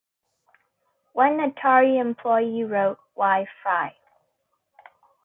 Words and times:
One 1.13 1.37
Atari 1.37 2.01
employee 2.01 2.63
wrote 2.63 2.97
Why 3.13 3.45
Frye? 3.61 3.97